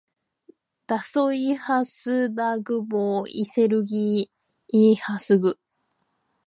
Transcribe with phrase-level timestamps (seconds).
[0.87, 4.31] だそい ｈｓｄｇ ほ；いせるぎ
[4.73, 5.59] ｌｈｓｇ